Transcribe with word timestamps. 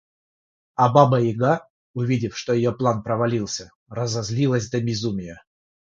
А 0.73 0.89
баба-яга, 0.91 1.67
увидев, 1.93 2.35
что 2.35 2.53
ее 2.53 2.71
план 2.75 3.03
провалился, 3.03 3.71
разозлилась 3.87 4.71
до 4.71 4.81
безумия. 4.81 5.43